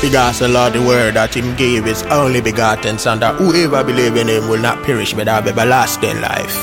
Because 0.00 0.38
the 0.38 0.46
Lord, 0.46 0.74
the 0.74 0.80
word 0.80 1.14
that 1.14 1.34
Him 1.34 1.56
gave 1.56 1.88
is 1.88 2.04
only 2.04 2.40
begotten 2.40 2.98
Son, 2.98 3.18
that 3.18 3.34
whoever 3.34 3.82
believe 3.82 4.14
in 4.14 4.28
Him 4.28 4.48
will 4.48 4.62
not 4.62 4.84
perish 4.84 5.12
but 5.12 5.26
have 5.26 5.48
everlasting 5.48 6.20
life. 6.20 6.54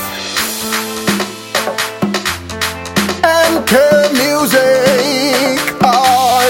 MK 3.20 3.76
Music, 4.16 5.60
oh, 5.84 6.48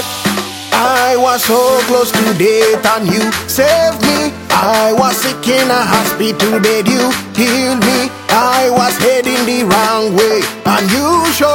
I 0.73 1.17
was 1.17 1.43
so 1.43 1.57
close 1.89 2.11
to 2.11 2.25
death 2.37 2.85
and 2.85 3.09
you 3.09 3.33
saved 3.49 4.01
me. 4.05 4.29
I 4.53 4.93
was 4.93 5.17
sick 5.17 5.41
in 5.47 5.65
a 5.65 5.81
hospital 5.81 6.59
bed, 6.61 6.85
you 6.85 7.09
healed 7.33 7.81
me. 7.81 8.13
I 8.29 8.69
was 8.69 8.93
heading 9.01 9.41
the 9.49 9.65
wrong 9.65 10.13
way 10.13 10.45
and 10.69 10.85
you 10.91 11.25
showed 11.33 11.54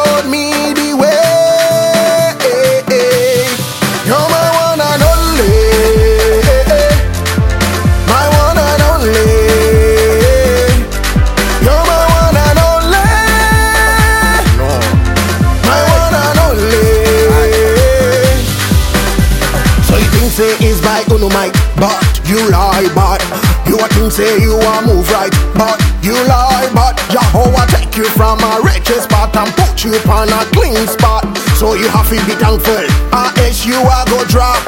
say 20.40 20.72
is 20.72 20.80
by 20.80 21.04
uno 21.12 21.28
mic, 21.36 21.52
but 21.76 22.00
you 22.24 22.40
lie, 22.48 22.88
but 22.96 23.20
you 23.68 23.76
a 23.76 23.84
think 23.92 24.08
say 24.08 24.40
you 24.40 24.56
a 24.56 24.74
move 24.88 25.04
right, 25.12 25.28
but 25.52 25.76
you 26.00 26.16
lie, 26.24 26.64
but 26.72 26.96
Jehovah 27.12 27.68
take 27.68 27.92
you 28.00 28.08
from 28.16 28.40
a 28.40 28.64
wretched 28.64 29.04
spot 29.04 29.36
and 29.36 29.52
put 29.60 29.84
you 29.84 29.92
on 30.08 30.32
a 30.32 30.40
clean 30.56 30.80
spot. 30.88 31.28
So 31.60 31.76
you 31.76 31.92
have 31.92 32.08
to 32.08 32.16
be 32.24 32.32
thankful, 32.40 32.88
or 33.12 33.28
else 33.36 33.68
you 33.68 33.76
a 33.84 33.98
go 34.08 34.24
drop, 34.32 34.64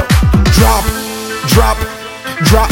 drop, 0.52 0.84
drop, 1.48 1.80
drop. 2.44 2.68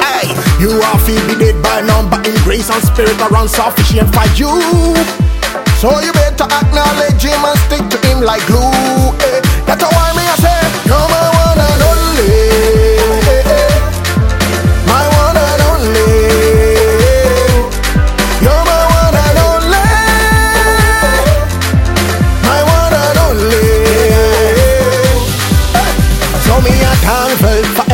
Hey, 0.00 0.32
you 0.56 0.80
are 0.80 0.98
feel 1.04 1.20
be 1.28 1.36
dead 1.36 1.60
by 1.60 1.84
number 1.84 2.16
in 2.24 2.32
grace 2.48 2.72
and 2.72 2.80
spirit 2.80 3.20
around 3.28 3.52
sufficient 3.52 4.08
for 4.08 4.24
you. 4.40 4.56
So 5.76 5.92
you 6.00 6.16
better 6.16 6.48
acknowledge 6.48 7.20
him 7.20 7.44
and 7.44 7.58
stick 7.68 7.84
to 7.92 7.98
him 8.08 8.24
like 8.24 8.40
glue. 8.48 8.72
Eh. 9.20 9.44
That's 9.68 9.84
why 9.84 10.16
me 10.16 10.23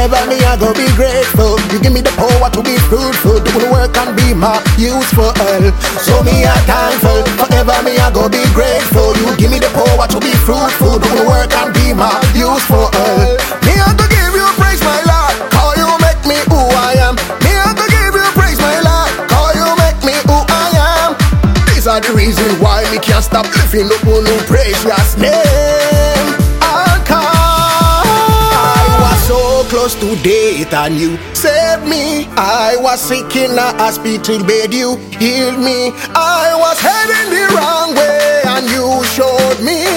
Forever 0.00 0.32
me 0.32 0.40
I 0.48 0.56
go 0.56 0.72
be 0.72 0.88
grateful. 0.96 1.60
You 1.68 1.76
give 1.76 1.92
me 1.92 2.00
the 2.00 2.08
power 2.16 2.48
to 2.56 2.64
be 2.64 2.72
fruitful 2.88 3.36
Do 3.44 3.52
the 3.52 3.68
work 3.68 3.92
and 4.00 4.16
be 4.16 4.32
my 4.32 4.56
useful. 4.80 5.28
So 6.00 6.24
me 6.24 6.40
a 6.40 6.56
thankful. 6.64 7.20
Forever 7.36 7.76
me 7.84 8.00
I 8.00 8.08
go 8.08 8.24
be 8.24 8.40
grateful. 8.56 9.12
You 9.20 9.36
give 9.36 9.52
me 9.52 9.60
the 9.60 9.68
power 9.76 10.08
to 10.08 10.16
be 10.16 10.32
fruitful 10.48 11.04
Do 11.04 11.08
the 11.20 11.28
work 11.28 11.52
and 11.52 11.68
be 11.76 11.92
my 11.92 12.16
useful. 12.32 12.88
Me 13.68 13.76
I 13.76 13.92
go 13.92 14.08
give 14.08 14.32
you 14.32 14.48
praise 14.56 14.80
my 14.80 15.04
Lord. 15.04 15.36
Cause 15.52 15.76
you 15.76 15.92
make 16.00 16.24
me 16.24 16.40
who 16.48 16.56
I 16.80 16.96
am. 17.04 17.20
Me 17.44 17.52
I 17.52 17.68
go 17.76 17.84
give 17.92 18.16
you 18.16 18.28
praise 18.32 18.56
my 18.56 18.80
Lord. 18.80 19.12
Cause 19.28 19.52
you 19.52 19.68
make 19.84 20.00
me 20.00 20.16
who 20.24 20.36
I 20.48 20.80
am. 20.96 21.12
These 21.76 21.84
are 21.84 22.00
the 22.00 22.16
reasons 22.16 22.56
why 22.56 22.88
me 22.88 23.04
can't 23.04 23.20
stop 23.20 23.44
lifting 23.52 23.92
up 23.92 24.00
on 24.08 24.24
no 24.24 24.32
precious 24.48 25.20
name 25.20 25.49
and 30.72 30.96
you 30.96 31.16
saved 31.34 31.86
me. 31.86 32.26
I 32.36 32.76
was 32.80 33.00
sick 33.00 33.34
in 33.36 33.52
a 33.52 33.72
hospital 33.82 34.38
bed, 34.44 34.72
you 34.72 34.96
healed 35.18 35.58
me. 35.58 35.92
I 36.14 36.54
was 36.58 36.78
heading 36.78 37.30
the 37.34 37.44
wrong 37.56 37.94
way 37.94 38.42
and 38.46 38.64
you 38.70 38.86
showed 39.16 39.58
me 39.64 39.89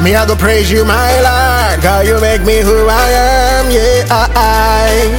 Me 0.00 0.16
I 0.16 0.24
go 0.24 0.34
praise 0.34 0.70
you, 0.70 0.82
my 0.84 1.12
Lord, 1.20 1.82
God, 1.82 2.06
you 2.06 2.18
make 2.24 2.40
me 2.40 2.64
who 2.64 2.88
I 2.88 3.08
am. 3.60 3.68
Yeah, 3.68 4.08
I. 4.08 5.12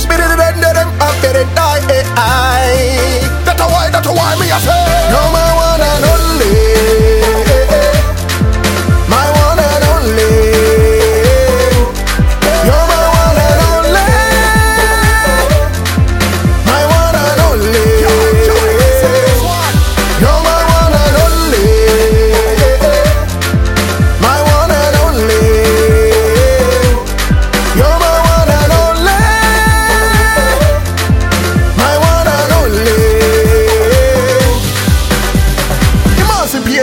Spirit 0.00 0.24
of 0.24 0.40
the 0.40 0.56
dead, 0.56 0.76
I'm 0.80 0.88
up 1.04 1.12
there, 1.20 1.44
die, 1.52 1.84
I. 2.16 3.20
That's 3.44 3.60
why, 3.60 3.90
that's 3.92 4.08
why 4.08 4.32
me 4.40 4.48
I 4.48 4.56
say, 4.56 5.12
you're 5.12 5.41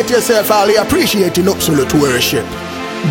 Yourself, 0.09 0.49
Ali. 0.49 0.75
Appreciating 0.75 1.47
absolute 1.47 1.93
worship. 1.93 2.45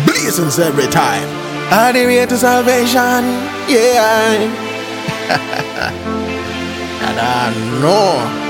Blazings 0.05 0.59
every 0.59 0.87
time. 0.87 1.27
All 1.71 1.93
the 1.93 2.05
way 2.05 2.25
to 2.25 2.37
salvation. 2.37 3.23
Yeah. 3.69 4.33
and 7.01 7.19
I 7.19 7.53
know. 7.81 8.48